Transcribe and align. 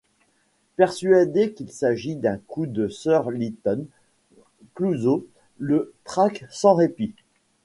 Persuadé 0.77 1.53
qu'il 1.53 1.69
s'agit 1.71 2.15
d'un 2.15 2.39
coup 2.39 2.65
de 2.65 2.87
sir 2.89 3.29
Lytton, 3.29 3.85
Clouseau 4.73 5.27
le 5.59 5.93
traque 6.05 6.45
sans 6.49 6.73
répit. 6.73 7.13